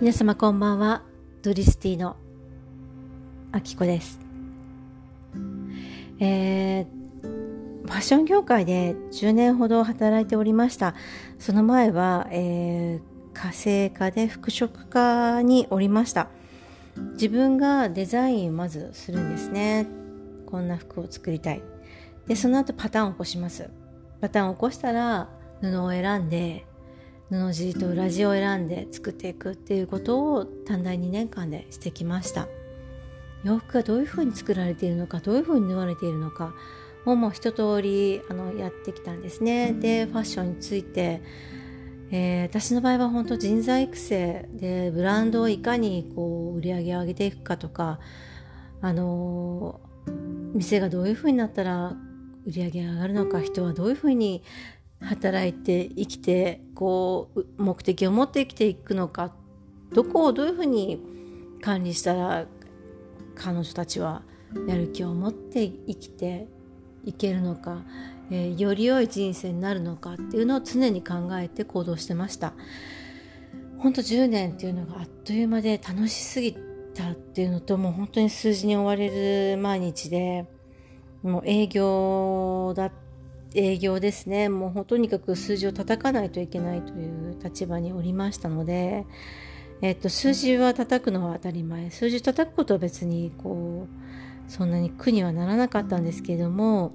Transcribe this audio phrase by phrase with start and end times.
[0.00, 1.02] 皆様こんばんは。
[1.42, 2.16] ドリスティの
[3.52, 4.18] あきこです。
[6.18, 6.86] えー、
[7.82, 10.94] ファッション業界で10年ほど働いておりました。
[11.38, 16.28] その前は、えー、家政科で服飾科におりました。
[17.12, 19.86] 自分がデザインをまずするんですね。
[20.46, 21.62] こんな服を作りたい。
[22.26, 23.68] でその後パターンを起こします。
[24.22, 25.28] パターンを起こしたら
[25.60, 26.64] 布を選んで
[27.30, 32.48] 布地と裏地を選んで作っていくっていうことを短大2年間でしてきました。
[33.44, 36.52] 洋服がどういうふうに作られているのかどういうふうに縫われているのか
[37.06, 39.72] をもう一通りあのやってきたんですね。
[39.72, 41.22] でファッションについて、
[42.10, 48.00] えー、私の場合は本当人材育成でブランドをいかにこう売り上げを上げていくかとか
[48.82, 49.80] あの
[50.52, 51.96] 店がどういうふうになったら
[52.46, 54.42] 売り上げが上がるのか人はどういうふうに
[55.00, 59.32] 働いて生きてこう目的を持って生きていくのか
[59.92, 61.00] どこをどういうふうに
[61.62, 62.46] 管理したら
[63.34, 64.22] 彼女たちは
[64.66, 66.46] やる気を持って生きて
[67.04, 67.82] いけるのか、
[68.30, 72.52] えー、より良い人生になるのかっていうのを常に考えて行動してました。
[73.78, 76.54] 本当10年っていうのがあっという間で楽しすぎ
[76.94, 80.44] たっていうのともう本当に数字に追われる毎日で
[81.22, 83.09] もう営業だった
[83.54, 89.06] 営業ですねもうとにかく数字を叩かないといけないという立場におりましたので、
[89.82, 96.92] えっと、数字は叩くのは当たり前数字叩くことは別にこうそんなに苦にはならなかったんですけれども、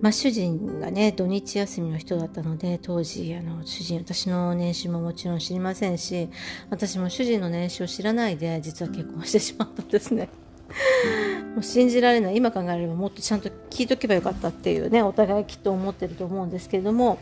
[0.00, 6.28] まあ、主人がね土日休みの人だったので当時あの主人私の年収ももちろん知りませんし
[6.70, 10.28] 私も主人の年収を知らないで実は結婚してしまったんですね。
[11.54, 17.18] もう信じられない今考えればもっとちゃんと聞いとけばよかったっていうねお互いきっと思ってると思うんですけれども、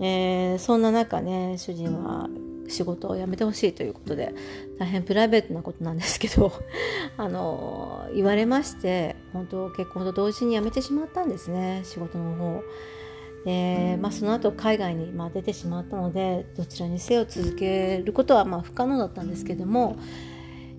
[0.00, 2.28] えー、そんな中ね主人は
[2.68, 4.34] 仕事を辞めてほしいということで
[4.78, 6.52] 大変プライベートなことなんですけど
[7.16, 12.62] あの言われまして本当結婚と同時に辞めてしまったんですね仕事の方。
[13.44, 19.96] でまあ、その後海外にまあ出てしまったのでどちらにせよ続けることはまあ不可能だったんですけども、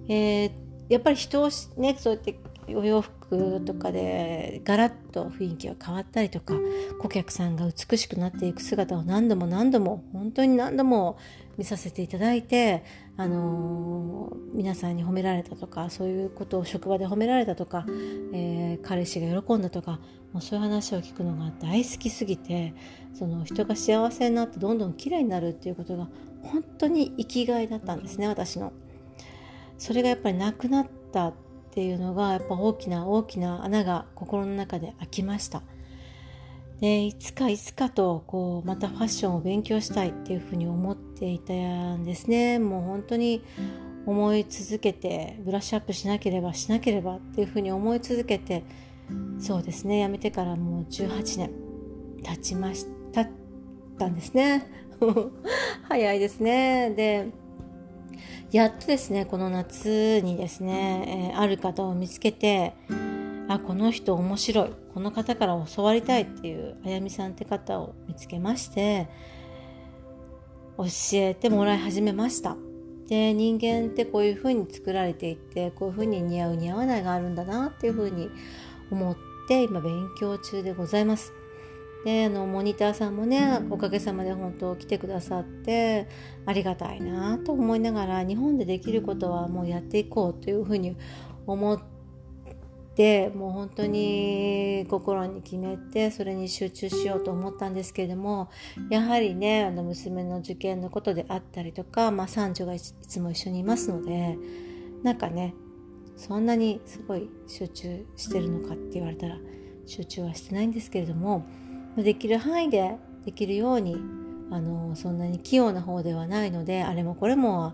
[0.08, 0.52] えー、
[0.89, 2.39] やっぱり人をねそうやって
[2.75, 6.55] お洋服とかでガラッと雰囲気が変わったりとか
[7.00, 11.17] 顧客さんが美しくなっていく姿を何度も何度も本当に何度も
[11.57, 12.85] 見させていただいて、
[13.17, 17.85] あのー、皆さんに褒められたとかそういうことを職場で褒められたとか、
[18.33, 20.00] えー、彼氏が喜んだとか
[20.31, 22.73] もうそういう話を聞くのが大好きすぎて
[23.13, 26.07] その人が幸せになってどんどん綺麗になるっていうことが
[26.44, 28.71] 本当に生きがいだったんですね私の。
[29.79, 31.34] それがやっぱりなくなったっ
[31.72, 35.63] ていうのがやっぱ大きな大きな穴が心の中で開きました。
[36.81, 41.53] でいつかいつかとこうまたファッションを勉強したいっていうふうに思っていた
[41.95, 42.59] んですね。
[42.59, 43.44] もう本当に
[44.06, 48.63] 思い続けてブラッシュアップしなければしなければっていうふうに思い続けて
[49.39, 50.00] そうですね。
[50.00, 51.51] やめてからもう18年
[52.23, 53.29] 経ちましたっ
[54.00, 54.66] たんですね。
[55.88, 56.91] 早いですね。
[56.91, 57.28] で
[58.52, 62.74] やっとですねこの夏にですね、えー、ある方を見つけて
[63.48, 69.08] あこの人面白いこの方から教わりたいっていうあやみさんって方を見つけまして
[70.78, 72.56] 教えてもらい始めました。
[73.08, 78.30] で人間ってこういうふうに作られていてこういうふうに似合う似合わないがあるんだなっていうふうに
[78.92, 79.18] 思っ
[79.48, 81.34] て今勉強中でございます
[82.06, 86.08] であのモニターさんもねおかげさまで本当来てくださって
[86.46, 90.96] ありがたいなと思いながら日本でできることはもうやっていこうというふうに
[91.46, 91.80] 思っ
[92.96, 98.50] てもう本当に心に決めてそれに集中しようと思ったんですけれども
[98.90, 104.38] やはりねあの娘の受験のことであったりとか、まあ、三女がいつも一緒にいますので
[105.04, 105.54] なんかね
[106.16, 109.38] そんなにすごい集中してるのかって言われたら
[109.86, 111.46] 集中はしてないんですけれども
[112.04, 113.98] できる範囲でできるように
[114.51, 117.74] あのそんなに器用な方ではないのであれもこれも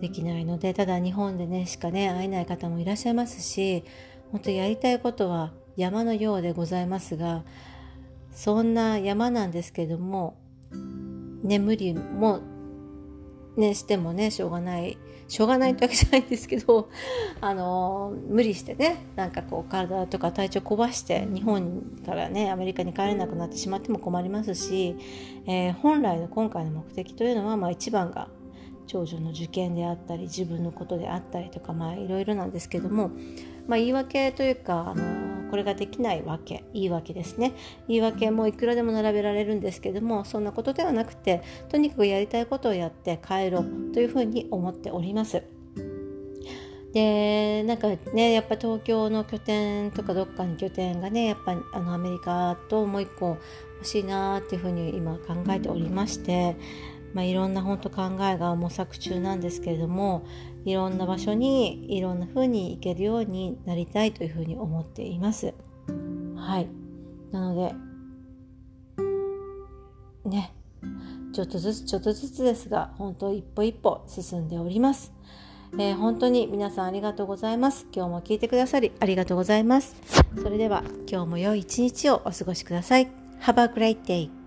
[0.00, 3.84] できないのでただ日本でねしかね会えない方もいらっしゃいますし
[4.30, 7.44] 本当やりたいことは山のようでございますが
[8.32, 10.36] そんな山なんですけども
[11.42, 12.40] ね無理も
[13.56, 16.90] ねしてもねしょうがないしょうがないってわけじゃないんですけど
[17.40, 24.96] あの無理してねなんかこう体とか体調壊して日本からねアメリカに帰れなくなってしまっても困りますし、
[25.46, 28.28] えー、本来の今回の目的というのは、まあ、一番が
[28.86, 33.10] 長女の受験であったり自分のことであったりとかまあいろいろなんですけども、
[33.66, 35.21] まあ、言い訳というかあの
[35.52, 37.52] これができないわけ言い訳ですね
[37.86, 45.42] 言い訳もいくらでも並べられるんですけどもそんなことではなくてとにかくやりたいことをやって帰ろうというふうに思っております。
[46.94, 53.36] でなんかねやっぱ東京の拠点とかどっかに拠点がねやっぱあのアメリカともう一個
[53.76, 56.56] 欲しいなっていうふうに今考えておりまして、
[57.14, 60.26] まあ、いろんな本当考えが模索中なんですけれども
[60.64, 65.54] いろんな場所にいろんな風に行けるようになりたいというふうに思っています。
[66.36, 66.68] はい
[67.30, 67.74] なので
[70.28, 70.52] ね
[71.32, 75.12] ちょっとずつちょっとずつですが本当一歩一歩進んでおります。
[75.78, 77.86] えー、本当に皆さんありがとうございます。
[77.94, 79.96] 今日も聞いてくださりありがとうございます。
[80.42, 83.08] それでは今日も良い一日をお過ごしください。
[83.40, 84.41] Have a great day!